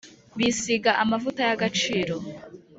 bisiga 0.37 0.91
amavuta 1.03 1.39
y’agaciro, 1.49 2.15